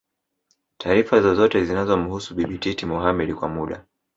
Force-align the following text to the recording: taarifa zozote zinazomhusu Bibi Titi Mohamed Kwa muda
taarifa 0.77 1.21
zozote 1.21 1.65
zinazomhusu 1.65 2.35
Bibi 2.35 2.57
Titi 2.57 2.85
Mohamed 2.85 3.33
Kwa 3.35 3.49
muda 3.49 3.85